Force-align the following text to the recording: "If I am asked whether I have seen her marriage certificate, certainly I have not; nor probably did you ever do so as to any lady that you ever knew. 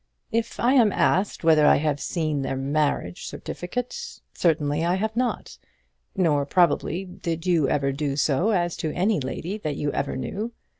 "If 0.31 0.59
I 0.59 0.73
am 0.73 0.91
asked 0.91 1.43
whether 1.43 1.67
I 1.67 1.75
have 1.75 1.99
seen 1.99 2.43
her 2.45 2.55
marriage 2.57 3.27
certificate, 3.27 3.93
certainly 4.33 4.83
I 4.83 4.95
have 4.95 5.15
not; 5.15 5.59
nor 6.15 6.43
probably 6.43 7.05
did 7.05 7.45
you 7.45 7.69
ever 7.69 7.91
do 7.91 8.15
so 8.15 8.49
as 8.49 8.75
to 8.77 8.91
any 8.93 9.19
lady 9.19 9.59
that 9.59 9.75
you 9.77 9.91
ever 9.91 10.15
knew. 10.17 10.53